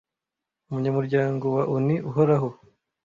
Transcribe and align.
umunyamuryango 0.67 1.45
wa 1.55 1.63
onu 1.75 1.95
uhoraho 2.09 2.49